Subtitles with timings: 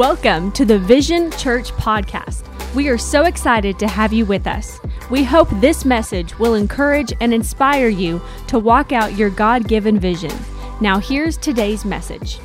[0.00, 2.46] Welcome to the Vision Church Podcast.
[2.74, 4.80] We are so excited to have you with us.
[5.10, 10.00] We hope this message will encourage and inspire you to walk out your God given
[10.00, 10.32] vision.
[10.80, 12.38] Now, here's today's message.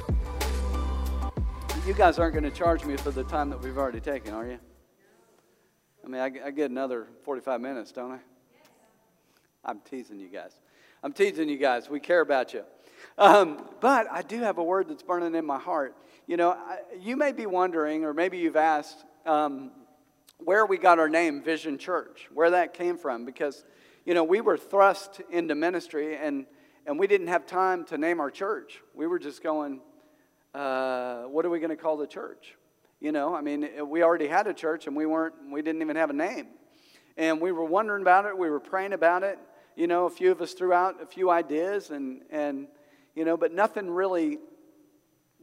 [1.88, 4.46] You guys aren't going to charge me for the time that we've already taken, are
[4.46, 4.60] you?
[6.04, 8.20] I mean, I, I get another 45 minutes, don't I?
[9.64, 10.60] I'm teasing you guys.
[11.02, 11.90] I'm teasing you guys.
[11.90, 12.66] We care about you.
[13.18, 15.96] Um, but I do have a word that's burning in my heart.
[16.28, 16.58] You know,
[17.00, 19.70] you may be wondering, or maybe you've asked, um,
[20.40, 23.64] where we got our name, Vision Church, where that came from, because,
[24.06, 26.48] you know, we were thrust into ministry and,
[26.88, 28.82] and we didn't have time to name our church.
[28.96, 29.82] We were just going,
[30.56, 32.56] uh, what are we going to call the church?
[33.00, 35.96] You know, I mean, we already had a church and we weren't, we didn't even
[35.96, 36.48] have a name.
[37.18, 39.38] And we were wondering about it, we were praying about it.
[39.76, 42.68] You know, a few of us threw out a few ideas and, and
[43.14, 44.40] you know, but nothing really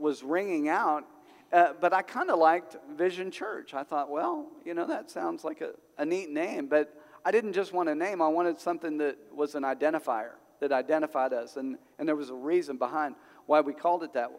[0.02, 1.04] was ringing out.
[1.52, 3.74] Uh, but I kind of liked Vision Church.
[3.74, 7.52] I thought, well, you know, that sounds like a, a neat name, but I didn't
[7.52, 8.20] just want a name.
[8.20, 11.56] I wanted something that was an identifier, that identified us.
[11.56, 13.14] And, and there was a reason behind
[13.46, 14.30] why we called it that.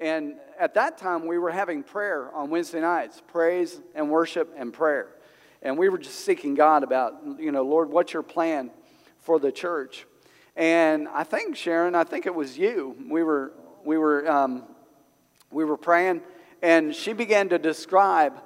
[0.00, 4.72] And at that time, we were having prayer on Wednesday nights praise and worship and
[4.72, 5.08] prayer.
[5.62, 8.70] And we were just seeking God about, you know, Lord, what's your plan
[9.18, 10.06] for the church?
[10.56, 12.96] And I think, Sharon, I think it was you.
[13.10, 13.52] We were,
[13.84, 14.64] we were, um,
[15.54, 16.20] we were praying
[16.64, 18.42] and she began to describe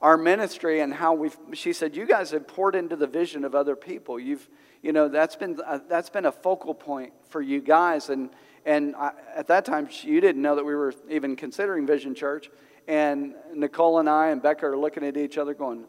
[0.00, 3.54] our ministry and how we've she said you guys have poured into the vision of
[3.54, 4.18] other people.
[4.18, 4.48] You've
[4.82, 8.08] you know that's been a, that's been a focal point for you guys.
[8.08, 8.30] And
[8.64, 12.50] and I, at that time you didn't know that we were even considering vision church.
[12.86, 15.84] And nicole and i and becca are looking at each other going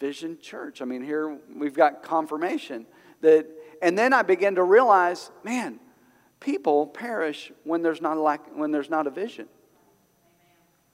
[0.00, 0.80] vision church?
[0.80, 2.86] I mean here we've got confirmation
[3.20, 3.46] that
[3.82, 5.78] and then i began to realize man
[6.40, 9.46] people perish when there's not a lack, when there's not a vision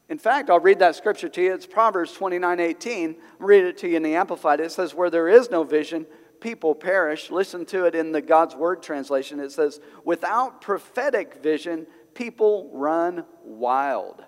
[0.09, 1.53] in fact, I'll read that scripture to you.
[1.53, 3.17] It's Proverbs 29 18.
[3.41, 4.61] I'll read it to you in the Amplified.
[4.61, 6.07] It says, Where there is no vision,
[6.41, 7.31] people perish.
[7.31, 9.39] Listen to it in the God's Word translation.
[9.39, 14.25] It says, Without prophetic vision, people run wild.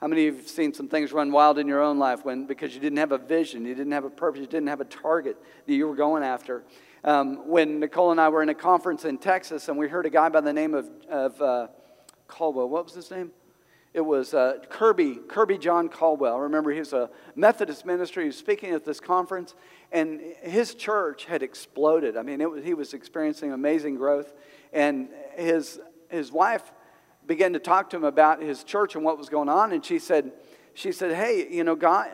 [0.00, 2.46] How many of you have seen some things run wild in your own life when,
[2.46, 4.86] because you didn't have a vision, you didn't have a purpose, you didn't have a
[4.86, 6.62] target that you were going after?
[7.02, 10.10] Um, when Nicole and I were in a conference in Texas and we heard a
[10.10, 11.66] guy by the name of, of uh,
[12.28, 13.32] Caldwell, what was his name?
[13.92, 16.38] It was uh, Kirby, Kirby John Caldwell.
[16.40, 18.20] Remember, he was a Methodist minister.
[18.20, 19.56] He was speaking at this conference,
[19.90, 22.16] and his church had exploded.
[22.16, 24.32] I mean, was, he was experiencing amazing growth.
[24.72, 26.72] And his, his wife
[27.26, 29.72] began to talk to him about his church and what was going on.
[29.72, 30.32] And she said,
[30.72, 32.08] she said, Hey, you know, God,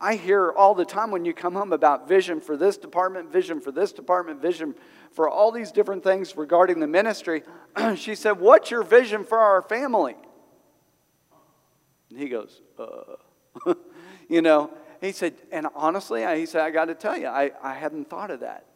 [0.00, 3.60] I hear all the time when you come home about vision for this department, vision
[3.60, 4.74] for this department, vision
[5.12, 7.44] for all these different things regarding the ministry.
[7.94, 10.16] she said, What's your vision for our family?
[12.12, 13.74] And he goes, uh.
[14.28, 17.74] you know, he said, and honestly, he said, I got to tell you, I, I
[17.74, 18.66] hadn't thought of that.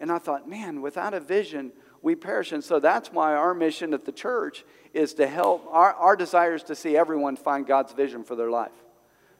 [0.00, 1.72] And I thought, man, without a vision,
[2.02, 2.52] we perish.
[2.52, 6.54] And so that's why our mission at the church is to help, our, our desire
[6.54, 8.72] is to see everyone find God's vision for their life,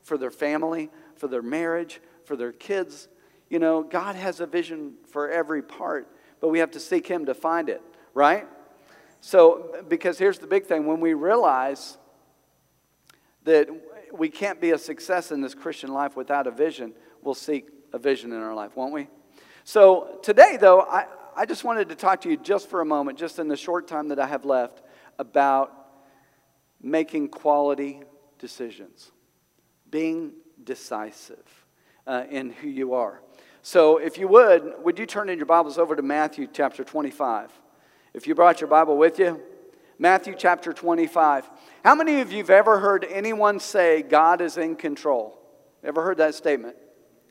[0.02, 3.08] for their family, for their marriage, for their kids.
[3.50, 6.08] You know, God has a vision for every part,
[6.40, 7.82] but we have to seek Him to find it,
[8.14, 8.46] right?
[9.20, 11.98] So, because here's the big thing when we realize
[13.44, 13.68] that
[14.12, 16.94] we can't be a success in this Christian life without a vision.
[17.22, 19.08] We'll seek a vision in our life, won't we?
[19.64, 21.06] So today, though, I,
[21.36, 23.88] I just wanted to talk to you just for a moment, just in the short
[23.88, 24.82] time that I have left,
[25.18, 25.72] about
[26.82, 28.02] making quality
[28.38, 29.10] decisions,
[29.90, 30.32] being
[30.62, 31.64] decisive
[32.06, 33.20] uh, in who you are.
[33.62, 37.50] So, if you would, would you turn in your Bibles over to Matthew chapter 25?
[38.12, 39.40] If you brought your Bible with you,
[39.98, 41.48] Matthew chapter 25.
[41.84, 45.38] How many of you have ever heard anyone say God is in control?
[45.84, 46.76] Ever heard that statement?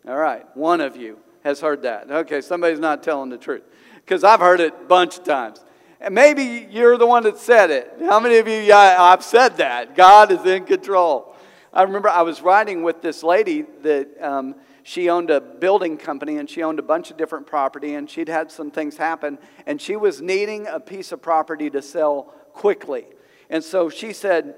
[0.08, 2.12] All right, one of you has heard that.
[2.12, 3.64] Okay, somebody's not telling the truth
[3.96, 5.66] because I've heard it a bunch of times.
[6.00, 7.96] And maybe you're the one that said it.
[8.02, 9.96] How many of you, yeah, I've said that.
[9.96, 11.36] God is in control.
[11.74, 14.54] I remember I was riding with this lady that um,
[14.84, 18.30] she owned a building company and she owned a bunch of different property and she'd
[18.30, 23.08] had some things happen and she was needing a piece of property to sell quickly.
[23.50, 24.56] And so she said,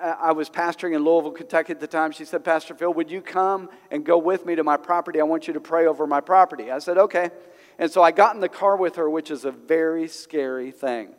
[0.00, 2.12] I was pastoring in Louisville, Kentucky at the time.
[2.12, 5.20] She said, Pastor Phil, would you come and go with me to my property?
[5.20, 6.70] I want you to pray over my property.
[6.70, 7.30] I said, okay.
[7.78, 11.14] And so I got in the car with her, which is a very scary thing.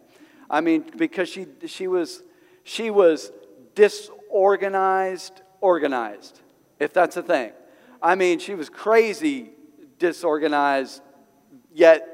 [0.50, 2.24] I mean, because she, she, was,
[2.64, 3.32] she was
[3.76, 6.40] disorganized, organized,
[6.80, 7.52] if that's a thing.
[8.02, 9.52] I mean, she was crazy
[10.00, 11.02] disorganized,
[11.74, 12.08] yet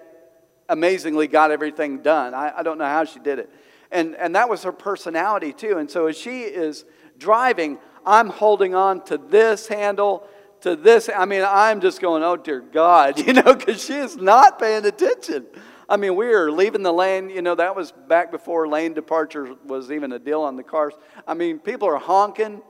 [0.69, 2.33] amazingly got everything done.
[2.33, 3.49] I, I don't know how she did it.
[3.93, 5.77] And, and that was her personality too.
[5.77, 6.83] And so as she is
[7.17, 10.27] driving, I'm holding on to this handle,
[10.61, 11.09] to this.
[11.15, 14.85] I mean, I'm just going, oh, dear God, you know, because she is not paying
[14.85, 15.45] attention.
[15.87, 19.55] I mean, we were leaving the lane, you know, that was back before lane departure
[19.63, 20.93] was even a deal on the cars.
[21.27, 22.63] I mean, people are honking.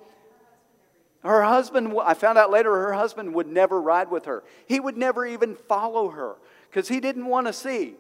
[1.24, 4.44] Her husband, I found out later, her husband would never ride with her.
[4.68, 6.36] He would never even follow her
[6.70, 7.96] because he didn't want to see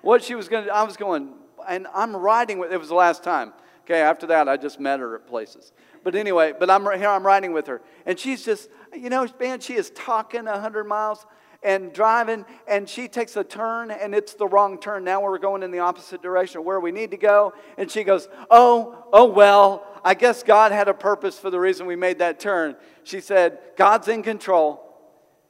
[0.00, 1.34] what she was going to I was going,
[1.68, 3.52] and I'm riding with, it was the last time.
[3.84, 5.72] Okay, after that, I just met her at places.
[6.04, 7.80] But anyway, but I'm here, I'm riding with her.
[8.06, 11.26] And she's just, you know, man, she is talking 100 miles
[11.62, 15.04] and driving, and she takes a turn, and it's the wrong turn.
[15.04, 17.54] Now we're going in the opposite direction of where we need to go.
[17.78, 21.86] And she goes, Oh, oh, well, I guess God had a purpose for the reason
[21.86, 22.74] we made that turn.
[23.04, 24.82] She said, God's in control.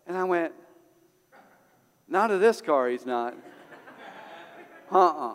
[0.06, 0.52] And I went,
[2.08, 3.34] Not of this car, he's not.
[4.90, 5.32] Uh uh-uh.
[5.32, 5.34] uh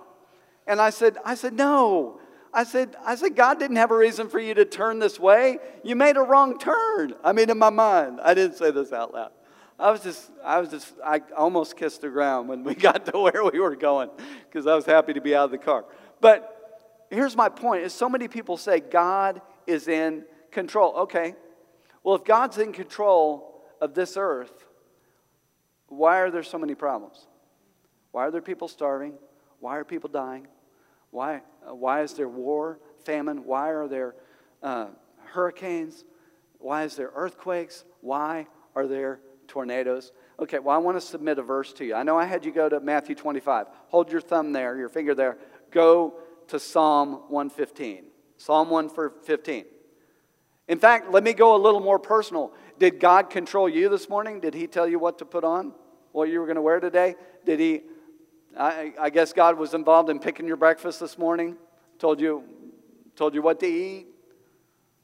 [0.68, 2.19] And I said, I said, No.
[2.54, 5.60] I said, I said, God didn't have a reason for you to turn this way.
[5.84, 7.14] You made a wrong turn.
[7.24, 9.31] I mean, in my mind, I didn't say this out loud.
[9.78, 13.19] I was just, I was just, I almost kissed the ground when we got to
[13.19, 14.10] where we were going
[14.50, 15.86] because I was happy to be out of the car.
[16.19, 20.96] But here's my point is so many people say God is in control.
[21.02, 21.36] Okay.
[22.04, 24.66] Well, if God's in control of this earth,
[25.90, 27.28] why are there so many problems?
[28.12, 29.13] Why are there people starving?
[29.60, 30.48] Why are people dying?
[31.12, 33.45] Why, why is there war, famine?
[33.45, 34.15] Why are there
[34.62, 34.88] uh,
[35.25, 36.04] hurricanes?
[36.59, 37.86] Why is there earthquakes?
[38.01, 40.12] Why are there tornadoes.
[40.39, 41.95] Okay, well, I want to submit a verse to you.
[41.95, 43.68] I know I had you go to Matthew 25.
[43.88, 45.38] Hold your thumb there, your finger there.
[45.71, 46.15] Go
[46.50, 48.06] to Psalm 115.
[48.38, 49.65] Psalm 115.
[50.68, 52.53] In fact, let me go a little more personal.
[52.77, 54.39] Did God control you this morning?
[54.39, 55.74] Did He tell you what to put on?
[56.12, 57.15] What you were going to wear today?
[57.45, 57.81] Did He?
[58.57, 61.56] I, I guess God was involved in picking your breakfast this morning.
[62.00, 62.44] Told you,
[63.15, 64.07] told you what to eat.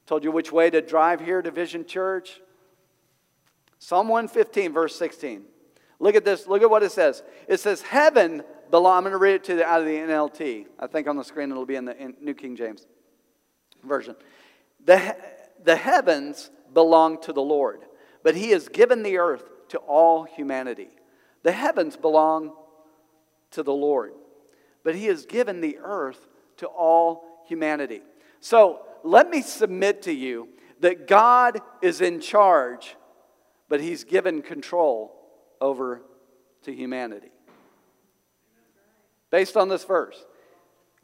[0.05, 2.41] Told you which way to drive here to Vision Church.
[3.79, 5.44] Psalm 115, verse 16.
[6.00, 6.47] Look at this.
[6.47, 7.23] Look at what it says.
[7.47, 8.97] It says, Heaven belong.
[8.97, 10.65] I'm going to read it to the, out of the NLT.
[10.79, 12.85] I think on the screen it'll be in the in New King James
[13.83, 14.15] Version.
[14.83, 15.15] The,
[15.63, 17.81] the heavens belong to the Lord,
[18.23, 20.89] but He has given the earth to all humanity.
[21.44, 22.53] The heavens belong
[23.53, 24.13] to the Lord,
[24.83, 26.27] but He has given the earth
[26.57, 28.01] to all humanity.
[28.39, 30.50] So let me submit to you
[30.81, 32.95] that God is in charge
[33.73, 35.15] but he's given control
[35.59, 36.03] over
[36.61, 37.31] to humanity.
[39.31, 40.23] Based on this verse,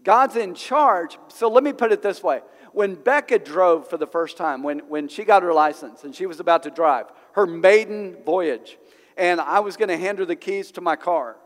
[0.03, 1.17] God's in charge.
[1.29, 2.41] So let me put it this way.
[2.71, 6.27] When Becca drove for the first time, when, when she got her license and she
[6.27, 8.77] was about to drive, her maiden voyage,
[9.17, 11.37] and I was going to hand her the keys to my car,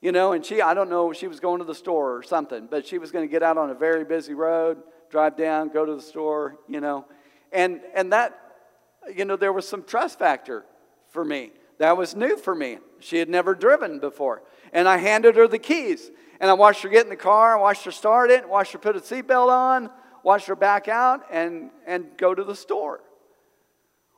[0.00, 2.68] you know, and she, I don't know, she was going to the store or something,
[2.70, 5.84] but she was going to get out on a very busy road, drive down, go
[5.84, 7.04] to the store, you know.
[7.52, 8.38] And, and that
[9.14, 10.64] you know, there was some trust factor
[11.10, 11.52] for me.
[11.78, 12.78] That was new for me.
[12.98, 14.42] She had never driven before.
[14.72, 16.10] And I handed her the keys.
[16.40, 18.78] And I watched her get in the car, I watched her start it, watched her
[18.78, 19.90] put a seatbelt on,
[20.22, 23.00] watched her back out and, and go to the store.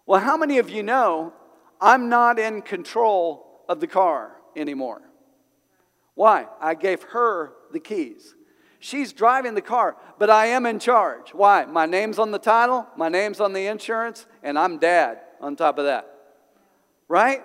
[0.07, 1.33] Well, how many of you know
[1.81, 5.03] I'm not in control of the car anymore?
[6.15, 6.47] Why?
[6.61, 8.35] I gave her the keys.
[8.79, 11.33] She's driving the car, but I am in charge.
[11.33, 11.65] Why?
[11.65, 15.79] My name's on the title, my name's on the insurance, and I'm dad on top
[15.79, 16.13] of that.
[17.07, 17.43] Right?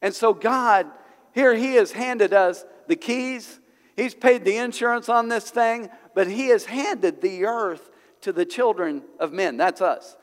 [0.00, 0.86] And so, God,
[1.32, 3.60] here He has handed us the keys.
[3.96, 7.90] He's paid the insurance on this thing, but He has handed the earth
[8.22, 9.56] to the children of men.
[9.56, 10.16] That's us,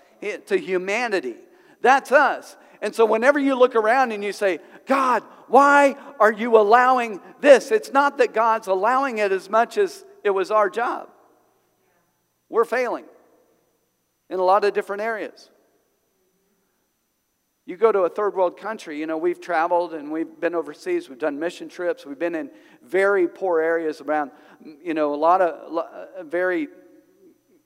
[0.47, 1.35] to humanity.
[1.81, 2.57] That's us.
[2.81, 7.71] And so, whenever you look around and you say, God, why are you allowing this?
[7.71, 11.09] It's not that God's allowing it as much as it was our job.
[12.49, 13.05] We're failing
[14.29, 15.49] in a lot of different areas.
[17.67, 21.09] You go to a third world country, you know, we've traveled and we've been overseas,
[21.09, 22.51] we've done mission trips, we've been in
[22.83, 24.29] very poor areas around,
[24.83, 26.67] you know, a lot of uh, very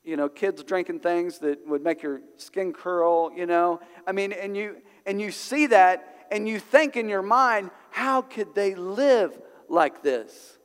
[0.03, 3.79] you know, kids drinking things that would make your skin curl, you know.
[4.07, 4.77] I mean, and you
[5.09, 9.35] and you see that and you think in your mind, how could they live
[9.67, 10.59] like this?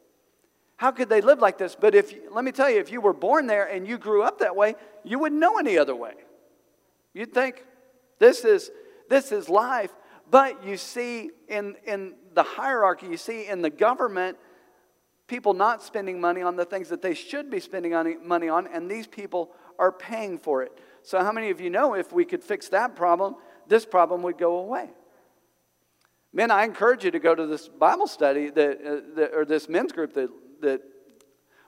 [0.77, 1.75] How could they live like this?
[1.75, 4.41] But if let me tell you, if you were born there and you grew up
[4.41, 6.13] that way, you wouldn't know any other way.
[7.15, 7.65] You'd think
[8.19, 8.71] this is
[9.09, 9.91] this is life.
[10.31, 14.37] But you see in, in the hierarchy, you see in the government,
[15.27, 17.93] people not spending money on the things that they should be spending
[18.27, 20.73] money on, and these people are paying for it.
[21.03, 23.37] So, how many of you know if we could fix that problem,
[23.69, 24.91] this problem would go away?
[26.33, 29.69] Men, I encourage you to go to this Bible study that, uh, that or this
[29.69, 30.31] men's group that,
[30.63, 30.83] that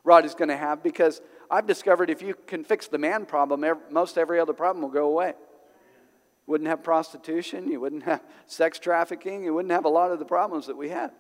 [0.03, 3.65] Rod is going to have because I've discovered if you can fix the man problem,
[3.91, 5.29] most every other problem will go away.
[5.29, 10.19] You wouldn't have prostitution, you wouldn't have sex trafficking, you wouldn't have a lot of
[10.19, 11.12] the problems that we have.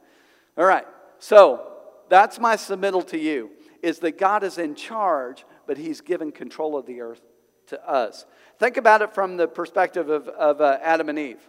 [0.58, 0.86] All right,
[1.20, 1.72] so
[2.08, 3.50] that's my submittal to you
[3.82, 7.22] is that God is in charge, but He's given control of the earth
[7.66, 8.26] to us.
[8.58, 11.40] Think about it from the perspective of, of uh, Adam and Eve.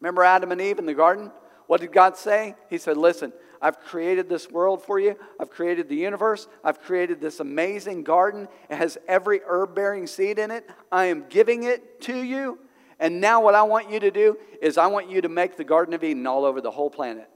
[0.00, 1.30] Remember Adam and Eve in the garden?
[1.66, 2.54] What did God say?
[2.68, 5.16] He said, Listen, I've created this world for you.
[5.40, 6.46] I've created the universe.
[6.62, 8.48] I've created this amazing garden.
[8.68, 10.68] It has every herb bearing seed in it.
[10.92, 12.58] I am giving it to you.
[13.00, 15.64] And now, what I want you to do is, I want you to make the
[15.64, 17.28] Garden of Eden all over the whole planet.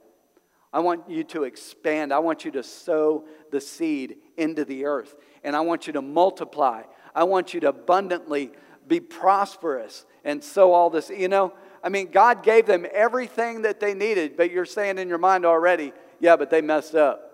[0.73, 2.13] I want you to expand.
[2.13, 5.15] I want you to sow the seed into the earth.
[5.43, 6.83] And I want you to multiply.
[7.19, 8.53] I want you to abundantly
[8.87, 11.11] be prosperous and sow all this.
[11.11, 15.09] You know, I mean, God gave them everything that they needed, but you're saying in
[15.09, 17.25] your mind already, yeah, but they messed up.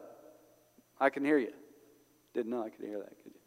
[0.98, 1.52] I can hear you.
[2.32, 3.40] Didn't know I could hear that, could you?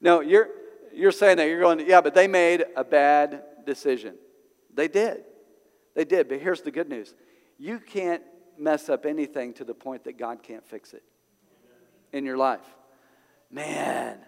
[0.00, 0.50] No, you're,
[0.94, 1.48] you're saying that.
[1.48, 4.14] You're going, yeah, but they made a bad decision.
[4.72, 5.24] They did.
[5.96, 6.28] They did.
[6.28, 7.16] But here's the good news
[7.58, 8.22] you can't
[8.56, 11.02] mess up anything to the point that God can't fix it
[12.12, 12.60] in your life.
[13.50, 14.20] Man.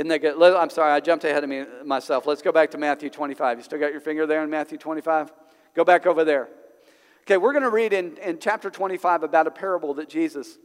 [0.00, 0.56] Isn't that good?
[0.56, 2.26] I'm sorry, I jumped ahead of me myself.
[2.26, 3.58] Let's go back to Matthew 25.
[3.58, 5.30] You still got your finger there in Matthew 25?
[5.74, 6.48] Go back over there.
[7.24, 10.56] Okay, we're going to read in, in chapter 25 about a parable that Jesus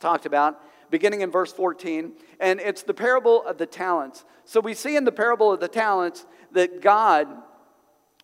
[0.00, 2.14] talked about, beginning in verse 14.
[2.40, 4.24] And it's the parable of the talents.
[4.44, 7.28] So we see in the parable of the talents that God,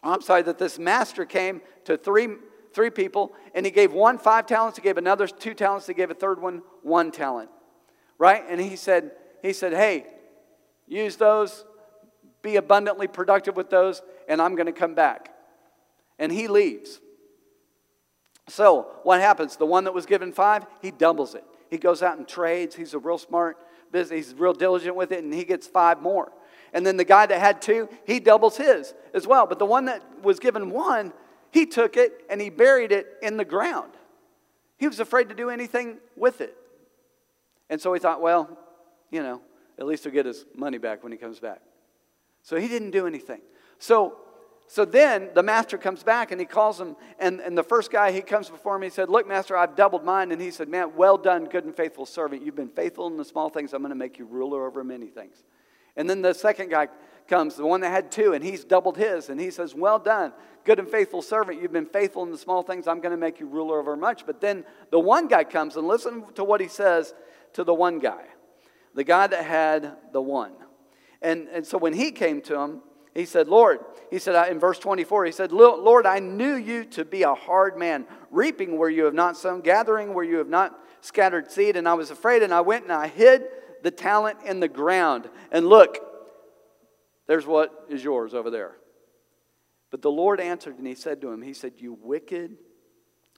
[0.02, 2.26] oh, I'm sorry, that this master came to three,
[2.74, 6.10] three people and he gave one five talents, he gave another two talents, he gave
[6.10, 7.50] a third one one talent.
[8.18, 8.42] Right?
[8.48, 10.06] And he said, he said, hey,
[10.86, 11.64] use those,
[12.42, 15.34] be abundantly productive with those, and I'm going to come back.
[16.18, 17.00] And he leaves.
[18.48, 19.56] So, what happens?
[19.56, 21.44] The one that was given five, he doubles it.
[21.70, 22.74] He goes out and trades.
[22.74, 23.58] He's a real smart
[23.92, 24.28] business.
[24.28, 26.32] He's real diligent with it, and he gets five more.
[26.72, 29.46] And then the guy that had two, he doubles his as well.
[29.46, 31.12] But the one that was given one,
[31.50, 33.92] he took it and he buried it in the ground.
[34.76, 36.56] He was afraid to do anything with it.
[37.70, 38.58] And so he thought, well,
[39.10, 39.40] you know,
[39.78, 41.60] at least he'll get his money back when he comes back.
[42.42, 43.40] So he didn't do anything.
[43.78, 44.18] So
[44.70, 48.12] so then the master comes back and he calls him, and, and the first guy,
[48.12, 50.30] he comes before me He said, Look, master, I've doubled mine.
[50.30, 52.44] And he said, Man, well done, good and faithful servant.
[52.44, 53.72] You've been faithful in the small things.
[53.72, 55.42] I'm going to make you ruler over many things.
[55.96, 56.88] And then the second guy
[57.28, 59.30] comes, the one that had two, and he's doubled his.
[59.30, 60.34] And he says, Well done,
[60.64, 61.62] good and faithful servant.
[61.62, 62.86] You've been faithful in the small things.
[62.86, 64.26] I'm going to make you ruler over much.
[64.26, 67.14] But then the one guy comes, and listen to what he says
[67.54, 68.24] to the one guy,
[68.98, 70.50] the guy that had the one.
[71.22, 72.82] And, and so when he came to him,
[73.14, 73.78] he said, Lord,
[74.10, 77.32] he said uh, in verse 24, he said, Lord, I knew you to be a
[77.32, 81.76] hard man, reaping where you have not sown, gathering where you have not scattered seed.
[81.76, 83.44] And I was afraid, and I went and I hid
[83.84, 85.30] the talent in the ground.
[85.52, 85.98] And look,
[87.28, 88.78] there's what is yours over there.
[89.92, 92.56] But the Lord answered, and he said to him, He said, You wicked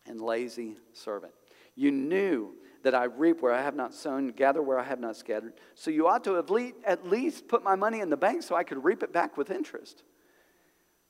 [0.07, 1.35] and lazy servant.
[1.75, 5.17] You knew that I reap where I have not sown, gather where I have not
[5.17, 5.55] scattered.
[5.75, 6.51] So you ought to have
[6.87, 9.51] at least put my money in the bank so I could reap it back with
[9.51, 10.03] interest.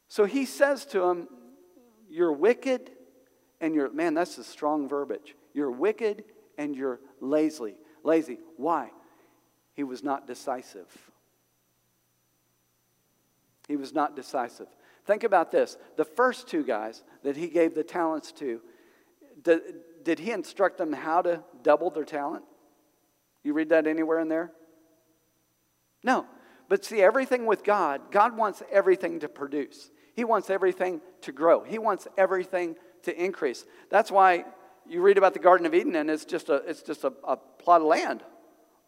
[0.08, 1.28] So he says to him,
[2.08, 2.90] You're wicked
[3.60, 5.36] and you're, man, that's a strong verbiage.
[5.54, 6.24] You're wicked
[6.58, 7.74] and you're lazy.
[8.02, 8.38] Lazy.
[8.56, 8.90] Why?
[9.74, 10.88] He was not decisive.
[13.68, 14.66] He was not decisive.
[15.06, 15.76] Think about this.
[15.96, 18.60] The first two guys that he gave the talents to,
[20.04, 22.44] did he instruct them how to double their talent?
[23.42, 24.52] You read that anywhere in there?
[26.02, 26.26] No.
[26.68, 29.90] But see, everything with God, God wants everything to produce.
[30.14, 31.64] He wants everything to grow.
[31.64, 33.64] He wants everything to increase.
[33.88, 34.44] That's why
[34.88, 37.36] you read about the Garden of Eden and it's just a, it's just a, a
[37.36, 38.22] plot of land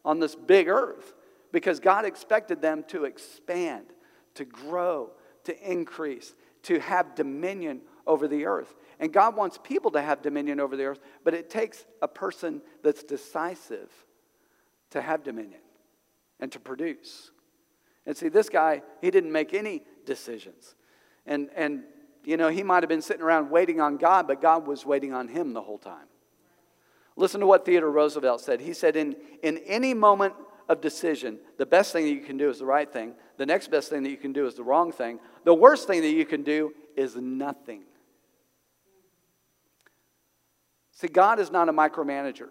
[0.05, 1.15] on this big earth
[1.53, 3.87] because God expected them to expand,
[4.35, 5.11] to grow,
[5.45, 8.75] to increase, to have dominion over the earth.
[9.03, 12.63] And God wants people to have dominion over the earth, but it takes a person
[12.85, 13.91] that's decisive
[14.91, 15.59] to have dominion
[16.39, 17.33] and to produce.
[18.07, 20.77] And see, this guy, he didn't make any decisions.
[21.27, 21.83] And, and
[22.23, 25.13] you know, he might have been sitting around waiting on God, but God was waiting
[25.13, 26.07] on him the whole time.
[27.17, 28.61] Listen to what Theodore Roosevelt said.
[28.61, 30.35] He said, in, in any moment
[30.69, 33.15] of decision, the best thing that you can do is the right thing.
[33.37, 35.19] The next best thing that you can do is the wrong thing.
[35.43, 37.83] The worst thing that you can do is nothing.
[41.03, 42.51] See, God is not a micromanager.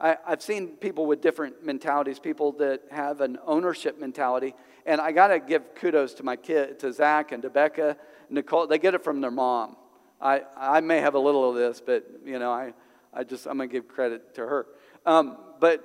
[0.00, 4.54] I, have seen people with different mentalities, people that have an ownership mentality.
[4.86, 7.98] And I got to give kudos to my kid, to Zach and to Becca,
[8.30, 8.66] Nicole.
[8.66, 9.76] They get it from their mom.
[10.18, 12.72] I, I may have a little of this, but, you know, I,
[13.12, 14.66] I just, I'm going to give credit to her.
[15.04, 15.84] Um, but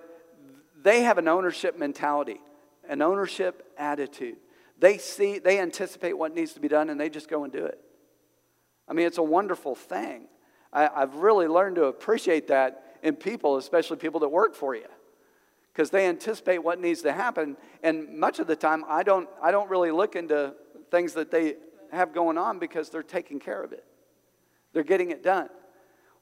[0.81, 2.39] they have an ownership mentality,
[2.87, 4.37] an ownership attitude.
[4.79, 7.65] They see, they anticipate what needs to be done, and they just go and do
[7.65, 7.77] it.
[8.87, 10.29] I mean, it's a wonderful thing.
[10.71, 14.85] I, I've really learned to appreciate that in people, especially people that work for you
[15.73, 17.55] because they anticipate what needs to happen.
[17.83, 20.55] And much of the time, I don't, I don't really look into
[20.89, 21.55] things that they
[21.91, 23.85] have going on because they're taking care of it.
[24.73, 25.49] They're getting it done.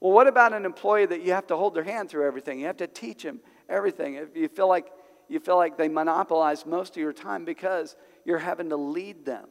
[0.01, 2.59] Well, what about an employee that you have to hold their hand through everything?
[2.59, 4.15] You have to teach them everything.
[4.15, 4.91] If you feel like
[5.27, 9.47] you feel like they monopolize most of your time because you're having to lead them.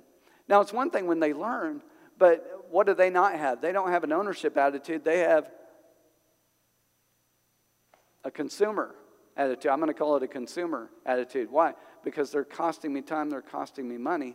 [0.48, 1.82] Now, it's one thing when they learn,
[2.18, 3.60] but what do they not have?
[3.60, 5.04] They don't have an ownership attitude.
[5.04, 5.48] They have
[8.24, 8.96] a consumer
[9.36, 9.70] attitude.
[9.70, 11.52] I'm going to call it a consumer attitude.
[11.52, 11.74] Why?
[12.02, 14.34] Because they're costing me time, they're costing me money,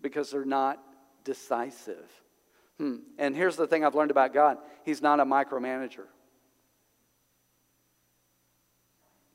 [0.00, 0.82] because they're not
[1.24, 2.10] decisive.
[2.78, 3.00] Hmm.
[3.18, 6.06] And here's the thing I've learned about God He's not a micromanager.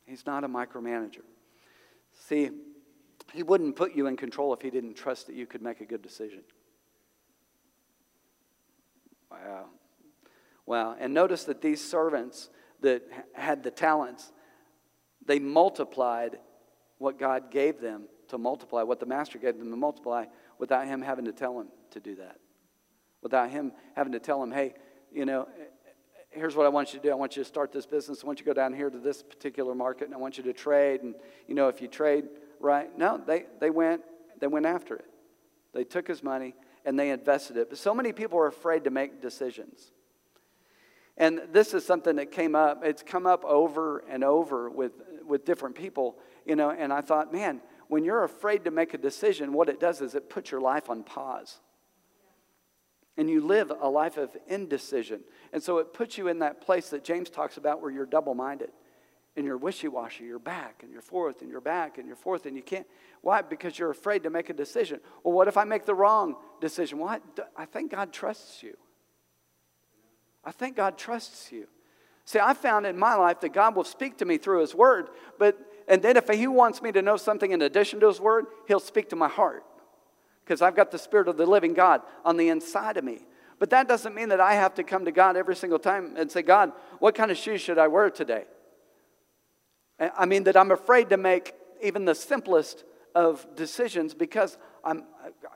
[0.08, 1.22] He's not a micromanager.
[2.28, 2.50] See,
[3.32, 5.86] He wouldn't put you in control if He didn't trust that you could make a
[5.86, 6.42] good decision.
[9.32, 9.66] Wow.
[10.66, 10.96] Wow.
[11.00, 12.50] And notice that these servants,
[12.82, 13.04] that
[13.34, 14.32] had the talents,
[15.26, 16.38] they multiplied
[16.98, 20.26] what God gave them to multiply, what the master gave them to multiply,
[20.58, 22.38] without him having to tell him to do that.
[23.22, 24.74] Without him having to tell him, hey,
[25.12, 25.48] you know,
[26.30, 27.12] here's what I want you to do.
[27.12, 28.24] I want you to start this business.
[28.24, 30.44] I want you to go down here to this particular market, and I want you
[30.44, 31.02] to trade.
[31.02, 31.16] And,
[31.48, 32.26] you know, if you trade
[32.60, 34.02] right, no, they, they, went,
[34.40, 35.06] they went after it.
[35.74, 36.56] They took his money
[36.88, 37.70] and they invested it.
[37.70, 39.92] But so many people are afraid to make decisions.
[41.18, 42.82] And this is something that came up.
[42.86, 44.94] It's come up over and over with,
[45.28, 48.98] with different people, you know, and I thought, man, when you're afraid to make a
[48.98, 51.60] decision, what it does is it puts your life on pause.
[53.18, 55.22] And you live a life of indecision.
[55.52, 58.34] And so it puts you in that place that James talks about where you're double
[58.34, 58.70] minded
[59.38, 60.26] and you're wishy washy.
[60.26, 62.88] You're back and you're forth and you're back and you're forth and you can't.
[63.22, 63.44] Why?
[63.44, 65.00] Because you're afraid to make a decision.
[65.24, 66.98] Well, what if I make the wrong decision?
[66.98, 67.20] Well,
[67.56, 68.76] I think God trusts you.
[70.44, 71.68] I think God trusts you.
[72.26, 75.10] See, I found in my life that God will speak to me through His Word,
[75.40, 78.48] but and then if He wants me to know something in addition to His Word,
[78.68, 79.64] He'll speak to my heart
[80.44, 83.20] because I've got the Spirit of the living God on the inside of me.
[83.60, 86.30] But that doesn't mean that I have to come to God every single time and
[86.30, 88.46] say, God, what kind of shoes should I wear today?
[90.00, 92.84] I mean, that I'm afraid to make even the simplest
[93.16, 95.04] of decisions because I'm,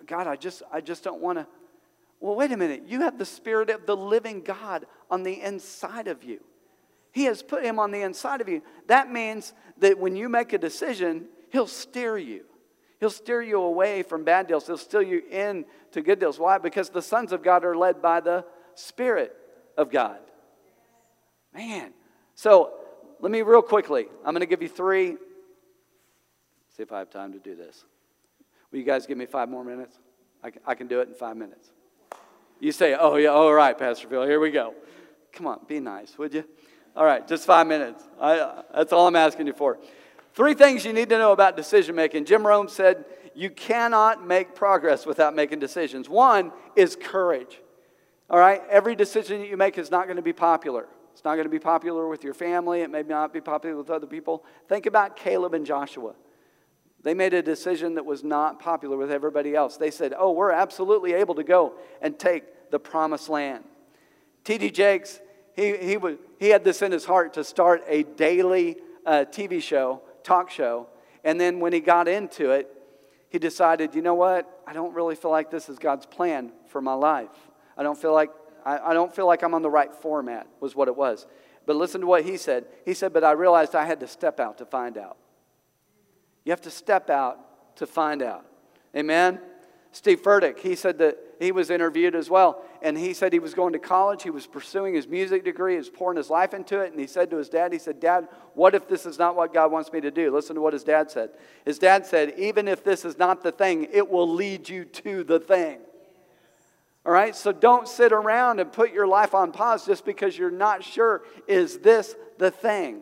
[0.08, 1.48] God, I just, I just don't want to
[2.22, 2.84] well, wait a minute.
[2.86, 6.40] You have the Spirit of the living God on the inside of you.
[7.12, 8.62] He has put him on the inside of you.
[8.88, 12.46] That means that when you make a decision, he'll steer you.
[13.00, 14.68] He'll steer you away from bad deals.
[14.68, 16.38] He'll steer you in to good deals.
[16.38, 16.60] Why?
[16.60, 19.36] Because the sons of God are led by the Spirit
[19.76, 20.20] of God.
[21.54, 21.92] Man.
[22.36, 22.72] So
[23.22, 24.08] let me real quickly.
[24.26, 25.18] I'm going to give you three.
[26.76, 27.86] See if I have time to do this.
[28.72, 29.98] Will you guys give me five more minutes?
[30.44, 31.70] I I can do it in five minutes.
[32.60, 34.76] You say, oh, yeah, all right, Pastor Phil, here we go.
[35.34, 36.44] Come on, be nice, would you?
[36.96, 38.04] All right, just five minutes.
[38.22, 39.80] I, that's all I'm asking you for.
[40.36, 42.26] Three things you need to know about decision making.
[42.26, 46.08] Jim Rohn said, you cannot make progress without making decisions.
[46.08, 47.60] One is courage.
[48.30, 50.88] All right, every decision that you make is not going to be popular.
[51.12, 52.82] It's not going to be popular with your family.
[52.82, 54.44] It may not be popular with other people.
[54.68, 56.14] Think about Caleb and Joshua.
[57.04, 59.78] They made a decision that was not popular with everybody else.
[59.78, 63.64] They said, Oh, we're absolutely able to go and take the promised land.
[64.44, 64.72] T.D.
[64.72, 65.20] Jakes,
[65.56, 69.62] he, he, was, he had this in his heart to start a daily uh, TV
[69.62, 70.88] show, talk show.
[71.24, 72.72] And then when he got into it,
[73.30, 74.62] he decided, you know what?
[74.68, 77.30] I don't really feel like this is God's plan for my life.
[77.78, 78.30] I don't feel like,
[78.66, 81.26] I, I don't feel like I'm on the right format, was what it was.
[81.66, 82.66] But listen to what he said.
[82.86, 85.18] He said, But I realized I had to step out to find out.
[86.44, 88.46] You have to step out to find out.
[88.96, 89.40] Amen?
[89.94, 93.54] Steve Furtick, he said that he was interviewed as well, and he said he was
[93.54, 94.24] going to college.
[94.24, 95.74] He was pursuing his music degree.
[95.74, 98.00] He was pouring his life into it, and he said to his dad, he said,
[98.00, 100.34] Dad, what if this is not what God wants me to do?
[100.34, 101.32] Listen to what his dad said.
[101.66, 105.24] His dad said, Even if this is not the thing, it will lead you to
[105.26, 105.80] the thing.
[107.06, 110.52] All right, so don't sit around and put your life on pause just because you're
[110.52, 113.02] not sure, is this the thing?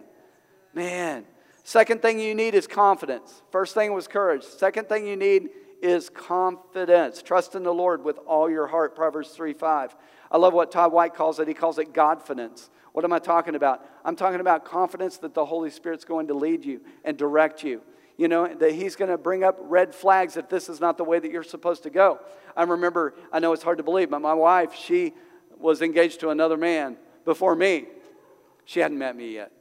[0.73, 1.25] Man,
[1.69, 3.43] Second thing you need is confidence.
[3.51, 4.41] First thing was courage.
[4.41, 5.49] Second thing you need
[5.83, 7.21] is confidence.
[7.21, 9.95] Trust in the Lord with all your heart, Proverbs 3 5.
[10.31, 11.47] I love what Todd White calls it.
[11.47, 12.69] He calls it Godfidence.
[12.93, 13.85] What am I talking about?
[14.03, 17.83] I'm talking about confidence that the Holy Spirit's going to lead you and direct you.
[18.19, 21.05] You know, that He's going to bring up red flags if this is not the
[21.05, 22.19] way that you're supposed to go.
[22.53, 25.13] I remember, I know it's hard to believe, but my wife, she
[25.57, 27.85] was engaged to another man before me.
[28.65, 29.53] She hadn't met me yet.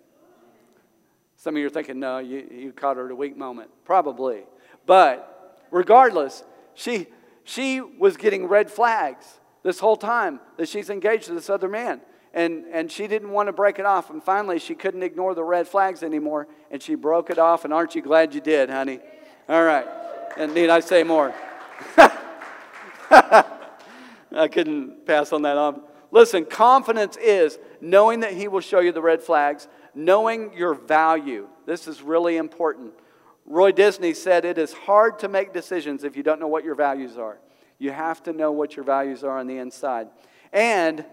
[1.37, 3.71] Some of you are thinking, no, you, you caught her at a weak moment.
[3.85, 4.43] Probably.
[4.87, 6.43] But regardless,
[6.75, 7.07] she,
[7.45, 12.01] she was getting red flags this whole time that she's engaged to this other man.
[12.35, 14.11] And, and she didn't want to break it off.
[14.11, 16.47] And finally, she couldn't ignore the red flags anymore.
[16.71, 17.65] And she broke it off.
[17.65, 19.01] And aren't you glad you did, honey?
[19.49, 19.87] All right.
[20.37, 21.35] And need I say more?
[23.11, 25.83] I couldn't pass on that on.
[26.11, 31.49] Listen, confidence is knowing that He will show you the red flags, knowing your value.
[31.67, 32.93] This is really important.
[33.45, 36.75] Roy Disney said it is hard to make decisions if you don't know what your
[36.75, 37.39] values are.
[37.79, 40.09] You have to know what your values are on the inside.
[40.53, 41.05] And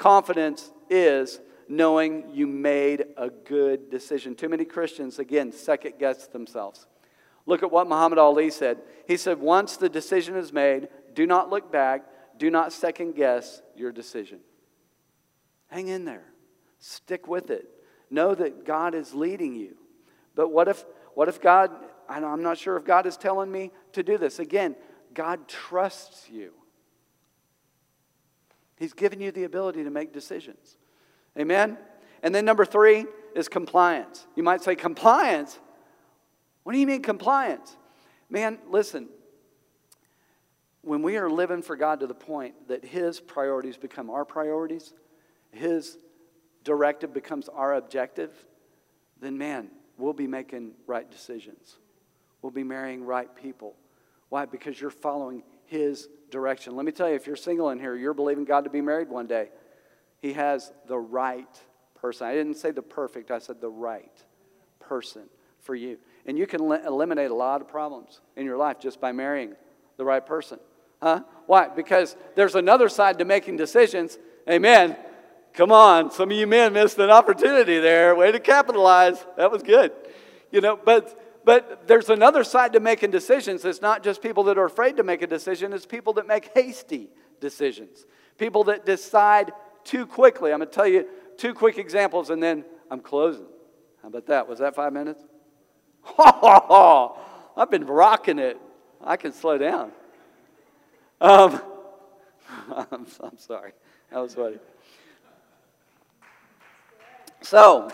[0.00, 4.34] confidence is knowing you made a good decision.
[4.34, 6.86] Too many Christians, again, second guess themselves.
[7.46, 8.78] Look at what Muhammad Ali said.
[9.06, 12.06] He said, Once the decision is made, do not look back,
[12.38, 14.40] do not second guess your decision.
[15.68, 16.24] Hang in there,
[16.78, 17.68] stick with it.
[18.10, 19.76] Know that God is leading you.
[20.34, 20.84] But what if,
[21.14, 21.70] what if God,
[22.08, 24.38] I'm not sure if God is telling me to do this.
[24.38, 24.74] Again,
[25.14, 26.52] God trusts you.
[28.80, 30.78] He's given you the ability to make decisions.
[31.38, 31.76] Amen?
[32.22, 33.04] And then number three
[33.36, 34.26] is compliance.
[34.34, 35.58] You might say, compliance?
[36.64, 37.76] What do you mean compliance?
[38.30, 39.08] Man, listen.
[40.80, 44.94] When we are living for God to the point that His priorities become our priorities,
[45.52, 45.98] His
[46.64, 48.32] directive becomes our objective,
[49.20, 51.76] then man, we'll be making right decisions.
[52.40, 53.74] We'll be marrying right people.
[54.30, 54.46] Why?
[54.46, 56.74] Because you're following His direction.
[56.74, 59.10] Let me tell you, if you're single in here, you're believing God to be married
[59.10, 59.50] one day.
[60.22, 61.60] He has the right
[62.00, 62.26] person.
[62.26, 64.24] I didn't say the perfect, I said the right
[64.78, 65.22] person
[65.60, 65.98] for you.
[66.26, 69.54] And you can eliminate a lot of problems in your life just by marrying
[69.96, 70.58] the right person.
[71.02, 71.22] Huh?
[71.46, 71.68] Why?
[71.68, 74.18] Because there's another side to making decisions.
[74.48, 74.96] Amen.
[75.54, 78.14] Come on, some of you men missed an opportunity there.
[78.14, 79.24] Way to capitalize.
[79.36, 79.92] That was good.
[80.52, 83.64] You know, but but there's another side to making decisions.
[83.64, 86.52] It's not just people that are afraid to make a decision, it's people that make
[86.54, 87.08] hasty
[87.40, 88.06] decisions.
[88.38, 89.50] People that decide
[89.82, 90.52] too quickly.
[90.52, 93.46] I'm going to tell you two quick examples and then I'm closing.
[94.00, 94.46] How about that?
[94.46, 95.24] Was that five minutes?
[96.04, 97.16] Ha ha ha!
[97.56, 98.56] I've been rocking it.
[99.02, 99.90] I can slow down.
[101.20, 101.60] Um,
[102.92, 103.72] I'm, I'm sorry.
[104.12, 104.58] That was funny.
[107.42, 107.90] So,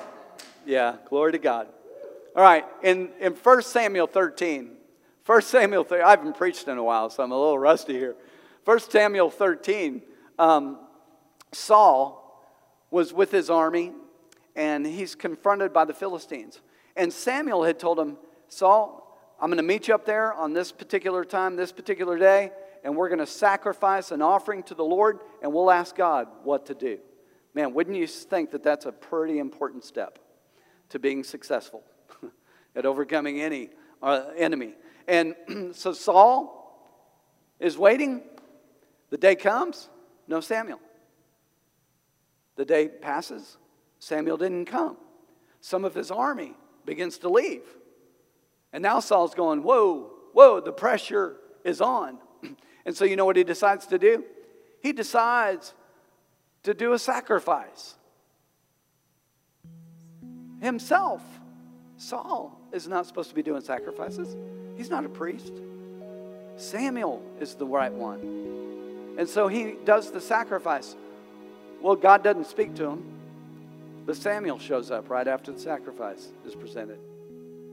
[0.66, 1.68] yeah, glory to God.
[2.36, 4.70] All right, in, in 1 Samuel 13,
[5.24, 8.14] 1 Samuel 13, I haven't preached in a while, so I'm a little rusty here.
[8.66, 10.02] 1 Samuel 13,
[10.38, 10.78] um,
[11.52, 12.46] Saul
[12.90, 13.92] was with his army,
[14.54, 16.60] and he's confronted by the Philistines.
[16.94, 18.18] And Samuel had told him,
[18.48, 22.52] Saul, I'm going to meet you up there on this particular time, this particular day,
[22.84, 26.66] and we're going to sacrifice an offering to the Lord, and we'll ask God what
[26.66, 26.98] to do.
[27.54, 30.18] Man, wouldn't you think that that's a pretty important step
[30.90, 31.82] to being successful
[32.76, 33.70] at overcoming any
[34.02, 34.74] uh, enemy?
[35.08, 35.34] And
[35.72, 36.52] so Saul
[37.58, 38.22] is waiting.
[39.10, 39.88] The day comes,
[40.28, 40.80] no Samuel.
[42.56, 43.58] The day passes,
[43.98, 44.96] Samuel didn't come.
[45.60, 47.62] Some of his army begins to leave.
[48.72, 52.18] And now Saul's going, Whoa, whoa, the pressure is on.
[52.86, 54.22] And so you know what he decides to do?
[54.80, 55.74] He decides
[56.62, 57.96] to do a sacrifice.
[60.60, 61.20] Himself.
[61.98, 64.36] Saul is not supposed to be doing sacrifices,
[64.76, 65.52] he's not a priest.
[66.56, 69.14] Samuel is the right one.
[69.18, 70.96] And so he does the sacrifice.
[71.82, 73.04] Well, God doesn't speak to him.
[74.06, 76.98] But Samuel shows up right after the sacrifice is presented.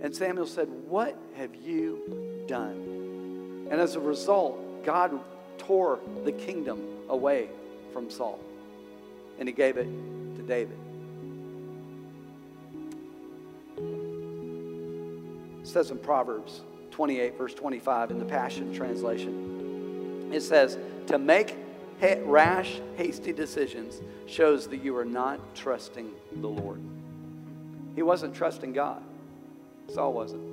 [0.02, 3.68] And Samuel said, What have you done?
[3.72, 5.18] And as a result, God
[5.58, 7.50] tore the kingdom away
[7.94, 8.40] from Saul
[9.40, 9.88] and he gave it
[10.36, 10.78] to David.
[15.74, 21.58] Says in Proverbs 28, verse 25, in the Passion Translation, it says, To make
[22.24, 26.80] rash, hasty decisions shows that you are not trusting the Lord.
[27.96, 29.02] He wasn't trusting God.
[29.92, 30.44] Saul wasn't.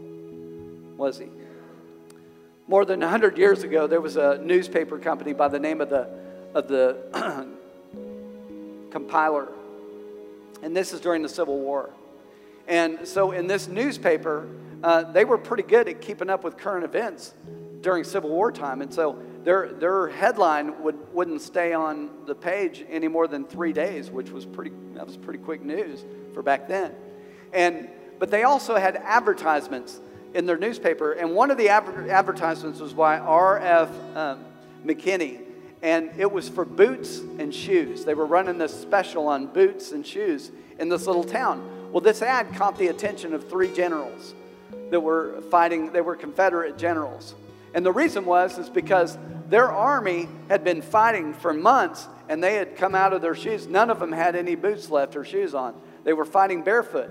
[0.97, 1.27] Was he?
[2.67, 6.09] More than 100 years ago, there was a newspaper company by the name of the,
[6.55, 7.47] of the
[8.91, 9.49] compiler.
[10.63, 11.91] And this is during the Civil War.
[12.69, 14.47] And so in this newspaper,
[14.83, 17.35] uh, they were pretty good at keeping up with current events
[17.81, 18.83] during Civil War time.
[18.83, 23.73] And so their, their headline would, wouldn't stay on the page any more than three
[23.73, 26.95] days, which was pretty, that was pretty quick news for back then.
[27.53, 27.89] And,
[28.19, 30.01] but they also had advertisements
[30.35, 31.13] in their newspaper.
[31.13, 33.91] And one of the adver- advertisements was by R.F.
[34.17, 34.45] Um,
[34.85, 35.43] McKinney.
[35.83, 38.05] And it was for boots and shoes.
[38.05, 40.51] They were running this special on boots and shoes.
[40.79, 41.93] in this little town.
[41.93, 44.35] Well, this ad caught the attention of three generals
[44.91, 47.35] that were fighting, they were Confederate generals.
[47.75, 49.17] And the reason was is because
[49.49, 53.67] their army had been fighting for months and they had come out of their shoes.
[53.67, 55.81] None of them had any boots left or shoes on.
[56.05, 57.11] They were fighting barefoot.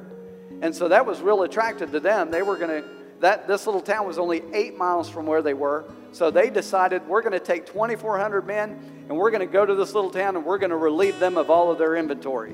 [0.62, 2.32] And so that was real attractive to them.
[2.32, 2.90] They were going to
[3.20, 5.86] that this little town was only 8 miles from where they were.
[6.12, 9.76] So they decided we're going to take 2400 men and we're going to go to
[9.76, 12.54] this little town and we're going to relieve them of all of their inventory.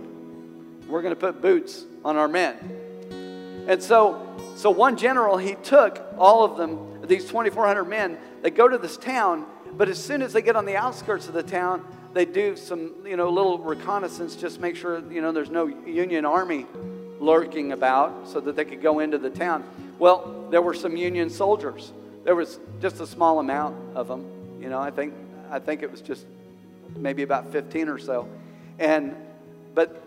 [0.87, 2.57] We're going to put boots on our men.
[3.67, 4.21] And so
[4.55, 8.17] so one general he took all of them these 2400 men.
[8.41, 11.33] They go to this town, but as soon as they get on the outskirts of
[11.33, 15.49] the town, they do some, you know, little reconnaissance, just make sure, you know, there's
[15.49, 16.65] no Union Army
[17.19, 19.63] lurking about so that they could go into the town.
[19.99, 21.91] Well, there were some Union soldiers.
[22.23, 24.25] There was just a small amount of them.
[24.61, 25.13] You know, I think,
[25.51, 26.25] I think it was just
[26.95, 28.27] maybe about 15 or so.
[28.79, 29.15] And,
[29.73, 30.01] but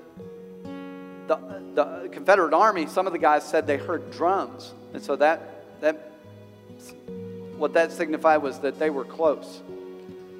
[1.28, 1.36] the,
[1.74, 4.74] the Confederate Army, some of the guys said they heard drums.
[4.92, 6.12] And so that, that,
[7.56, 9.62] what that signified was that they were close.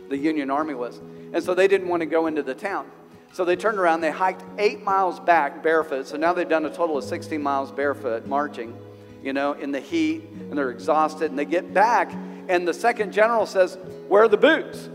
[0.08, 1.00] The Union Army was.
[1.32, 2.90] And so they didn't want to go into the town.
[3.32, 6.06] So they turned around, they hiked eight miles back barefoot.
[6.06, 8.76] So now they've done a total of 16 miles barefoot marching,
[9.22, 11.30] you know, in the heat, and they're exhausted.
[11.30, 12.10] And they get back,
[12.48, 13.76] and the second general says,
[14.08, 14.88] Where are the boots?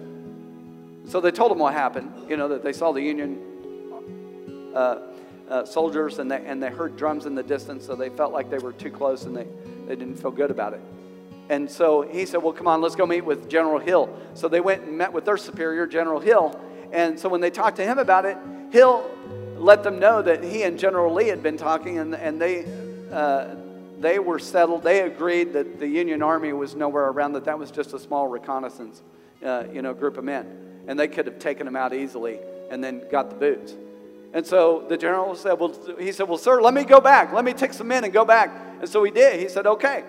[1.12, 3.40] So they told him what happened, you know, that they saw the Union
[4.74, 5.00] uh,
[5.50, 8.50] uh, soldiers and they, and they heard drums in the distance, so they felt like
[8.50, 9.48] they were too close and they,
[9.88, 10.82] they didn't feel good about it.
[11.50, 14.10] And so he said, Well, come on, let's go meet with General Hill.
[14.34, 16.60] So they went and met with their superior, General Hill.
[16.92, 18.38] And so when they talked to him about it,
[18.72, 19.10] Hill
[19.58, 22.66] let them know that he and General Lee had been talking, and, and they,
[23.12, 23.56] uh,
[24.00, 24.84] they were settled.
[24.84, 28.28] They agreed that the Union Army was nowhere around, that that was just a small
[28.28, 29.02] reconnaissance
[29.44, 30.84] uh, you know, group of men.
[30.88, 33.74] And they could have taken them out easily and then got the boots.
[34.34, 37.32] And so the general said, Well, he said, Well, sir, let me go back.
[37.32, 38.52] Let me take some men and go back.
[38.80, 39.40] And so he did.
[39.40, 40.04] He said, Okay.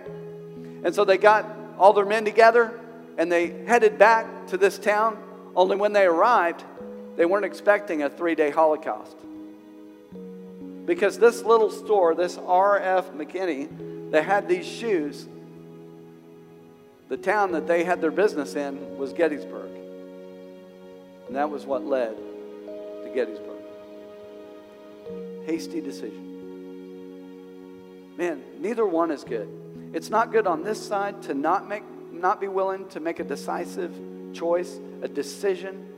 [0.82, 1.46] And so they got
[1.78, 2.80] all their men together
[3.18, 5.18] and they headed back to this town.
[5.54, 6.64] Only when they arrived,
[7.16, 9.16] they weren't expecting a three day Holocaust.
[10.86, 13.12] Because this little store, this R.F.
[13.12, 15.26] McKinney, they had these shoes.
[17.08, 19.70] The town that they had their business in was Gettysburg.
[21.26, 23.43] And that was what led to Gettysburg.
[25.46, 26.34] Hasty decision.
[28.16, 29.48] Man, neither one is good.
[29.92, 33.24] It's not good on this side to not make not be willing to make a
[33.24, 33.92] decisive
[34.32, 35.88] choice, a decision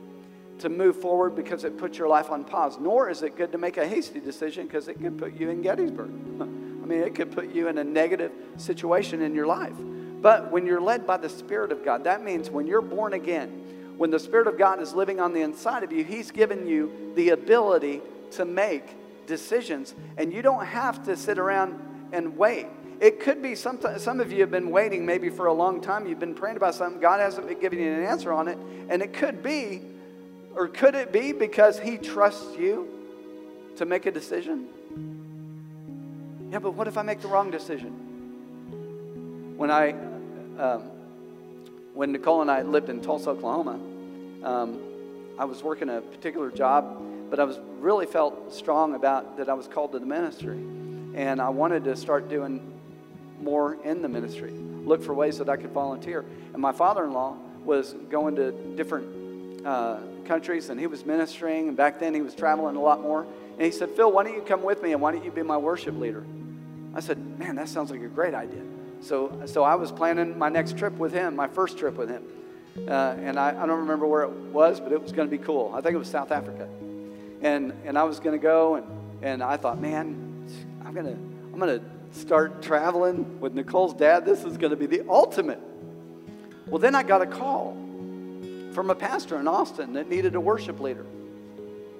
[0.59, 2.77] to move forward because it puts your life on pause.
[2.79, 5.61] Nor is it good to make a hasty decision because it could put you in
[5.61, 6.09] Gettysburg.
[6.41, 9.73] I mean, it could put you in a negative situation in your life.
[10.21, 13.93] But when you're led by the Spirit of God, that means when you're born again,
[13.97, 17.13] when the Spirit of God is living on the inside of you, He's given you
[17.15, 18.95] the ability to make
[19.27, 19.93] decisions.
[20.17, 21.79] And you don't have to sit around
[22.11, 22.65] and wait.
[22.99, 26.07] It could be some, some of you have been waiting maybe for a long time.
[26.07, 26.99] You've been praying about something.
[26.99, 28.57] God hasn't been giving you an answer on it.
[28.89, 29.81] And it could be,
[30.55, 32.87] or could it be because He trusts you
[33.75, 34.67] to make a decision?
[36.51, 37.91] Yeah, but what if I make the wrong decision?
[39.57, 39.91] When I,
[40.57, 40.83] um,
[41.93, 43.79] when Nicole and I lived in Tulsa, Oklahoma,
[44.43, 44.79] um,
[45.37, 49.53] I was working a particular job, but I was really felt strong about that I
[49.53, 50.57] was called to the ministry,
[51.15, 52.73] and I wanted to start doing
[53.41, 56.25] more in the ministry, look for ways that I could volunteer.
[56.53, 61.67] And my father in law was going to different uh, countries and he was ministering,
[61.67, 63.23] and back then he was traveling a lot more.
[63.23, 65.43] And he said, Phil, why don't you come with me and why don't you be
[65.43, 66.23] my worship leader?
[66.93, 68.61] I said, Man, that sounds like a great idea.
[69.01, 72.23] So, so I was planning my next trip with him, my first trip with him.
[72.87, 75.43] Uh, and I, I don't remember where it was, but it was going to be
[75.43, 75.71] cool.
[75.75, 76.67] I think it was South Africa.
[77.41, 78.85] And, and I was going to go, and,
[79.21, 80.47] and I thought, man,
[80.83, 84.25] I'm going to I'm going to start traveling with Nicole's dad.
[84.25, 85.59] This is going to be the ultimate.
[86.67, 87.75] Well, then I got a call
[88.73, 91.03] from a pastor in Austin that needed a worship leader.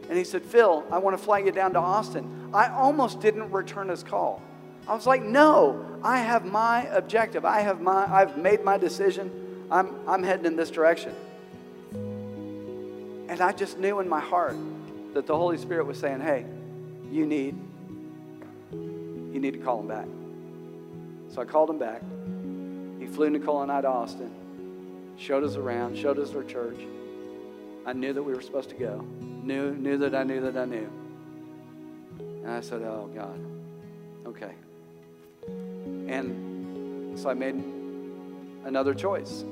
[0.10, 2.52] And he said, Phil, I want to fly you down to Austin.
[2.54, 4.43] I almost didn't return his call.
[4.88, 7.43] I was like, no, I have my objective.
[7.43, 9.65] I have my, I've made my decision.
[9.71, 11.15] I'm, I'm heading in this direction.
[13.28, 14.56] And I just knew in my heart
[15.17, 16.45] that the Holy Spirit was saying, hey,
[17.12, 17.56] you need
[18.71, 20.06] you need to call him back.
[21.34, 22.03] So I called him back.
[22.99, 24.32] He flew Nicole and I to Austin,
[25.17, 26.80] showed us around, showed us our church.
[27.84, 29.03] I knew that we were supposed to go.
[29.19, 30.88] Knew, knew that I knew that I knew.
[32.19, 33.39] And I said, Oh God,
[34.27, 34.53] okay.
[35.47, 37.56] And so I made
[38.65, 39.43] another choice.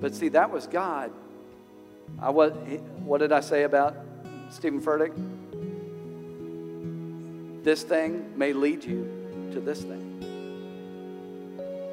[0.00, 1.12] But see, that was God.
[2.20, 2.52] I was,
[3.04, 4.07] what did I say about
[4.50, 5.12] Stephen Furtick?
[7.68, 10.20] this thing may lead you to this thing.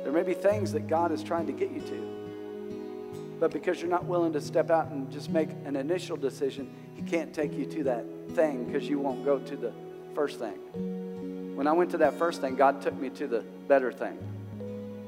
[0.03, 3.37] There may be things that God is trying to get you to.
[3.41, 7.01] But because you're not willing to step out and just make an initial decision, He
[7.01, 9.73] can't take you to that thing because you won't go to the
[10.13, 11.55] first thing.
[11.57, 14.17] When I went to that first thing, God took me to the better thing.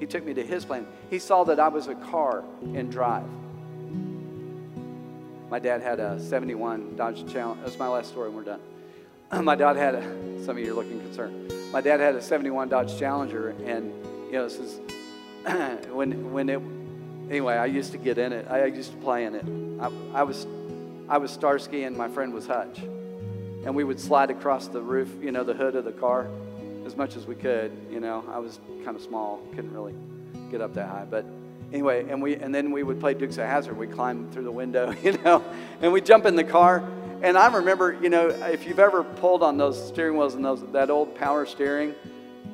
[0.01, 0.85] He took me to His plan.
[1.09, 3.23] He saw that I was a car in drive.
[5.49, 7.63] My dad had a 71 Dodge Challenger.
[7.63, 8.59] That's my last story, and we're done.
[9.45, 11.53] my dad had a, some of you are looking concerned.
[11.71, 13.93] My dad had a 71 Dodge Challenger, and,
[14.25, 14.81] you know, this is,
[15.93, 16.61] when, when it,
[17.29, 18.45] anyway, I used to get in it.
[18.49, 19.45] I used to play in it.
[19.81, 20.45] I, I was,
[21.07, 22.79] I was Starsky, and my friend was Hutch.
[22.79, 26.29] And we would slide across the roof, you know, the hood of the car
[26.85, 27.71] as much as we could.
[27.89, 29.95] You know, I was kind of small, couldn't really
[30.51, 31.05] get up that high.
[31.09, 31.25] But
[31.71, 33.77] anyway, and we and then we would play Dukes of Hazzard.
[33.77, 35.43] We climb through the window, you know,
[35.81, 36.83] and we jump in the car.
[37.21, 40.63] And I remember, you know, if you've ever pulled on those steering wheels and those
[40.71, 41.95] that old power steering,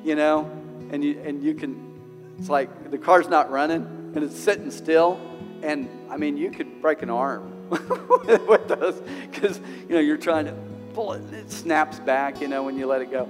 [0.03, 0.49] you know,
[0.91, 1.99] and you and you can,
[2.39, 5.19] it's like the car's not running and it's sitting still,
[5.61, 10.45] and I mean you could break an arm with those because you know you're trying
[10.45, 10.55] to
[10.93, 13.25] pull it, and it snaps back, you know, when you let it go.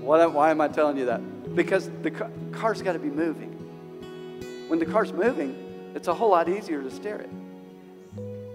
[0.00, 1.54] What, why am I telling you that?
[1.54, 2.10] Because the
[2.50, 3.51] car's got to be moving.
[4.72, 7.28] When the car's moving, it's a whole lot easier to steer it.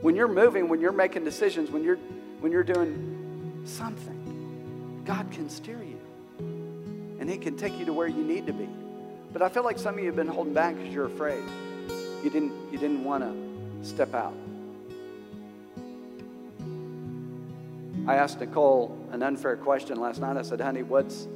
[0.01, 1.99] When you're moving, when you're making decisions, when you're
[2.39, 5.99] when you're doing something, God can steer you.
[7.19, 8.67] And He can take you to where you need to be.
[9.31, 11.43] But I feel like some of you have been holding back because you're afraid.
[12.23, 14.33] You didn't you didn't want to step out.
[18.07, 20.35] I asked Nicole an unfair question last night.
[20.35, 21.27] I said, honey, what's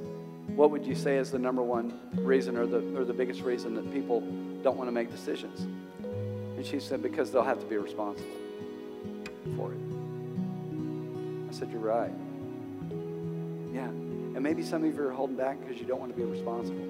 [0.56, 3.74] what would you say is the number one reason or the, or the biggest reason
[3.76, 4.22] that people
[4.64, 5.62] don't want to make decisions?
[5.62, 8.30] And she said, because they'll have to be responsible
[9.56, 9.80] for it.
[11.50, 12.12] I said, you're right.
[13.74, 13.88] Yeah.
[13.88, 16.86] And maybe some of you are holding back because you don't want to be responsible.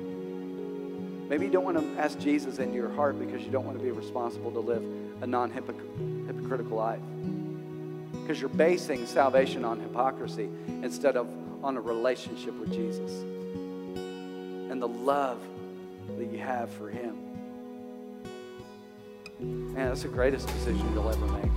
[1.29, 3.83] Maybe you don't want to ask Jesus into your heart because you don't want to
[3.83, 4.83] be responsible to live
[5.21, 6.99] a non hypocritical life.
[8.11, 11.27] Because you're basing salvation on hypocrisy instead of
[11.63, 13.23] on a relationship with Jesus
[14.81, 15.39] the love
[16.17, 17.15] that you have for Him.
[19.39, 21.51] Man, that's the greatest decision you'll ever make.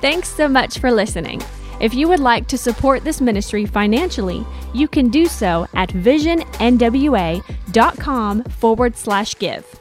[0.00, 1.42] Thanks so much for listening.
[1.80, 8.44] If you would like to support this ministry financially, you can do so at visionnwa.com
[8.44, 9.80] forward slash give.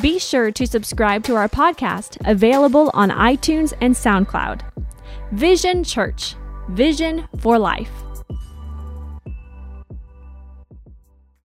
[0.00, 4.62] Be sure to subscribe to our podcast, available on iTunes and SoundCloud.
[5.30, 6.34] Vision Church
[6.68, 8.01] Vision for Life.